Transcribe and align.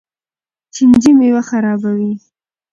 چینجي 0.73 1.11
میوه 1.19 1.41
خرابوي. 1.49 2.11